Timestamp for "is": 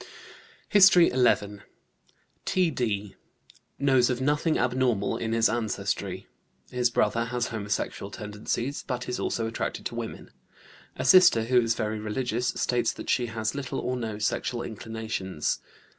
9.07-9.19, 11.61-11.75